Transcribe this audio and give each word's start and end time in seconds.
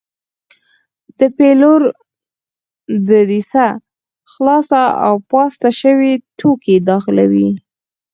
د 1.17 1.19
پلیور 1.35 1.81
دریڅه 3.07 3.67
خلاصه 4.31 4.81
او 5.05 5.15
پاسته 5.31 5.69
شوي 5.81 6.13
توکي 6.39 6.77
داخلوي. 6.89 7.49